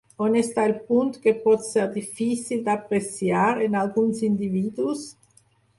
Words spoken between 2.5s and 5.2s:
d'apreciar en alguns individus?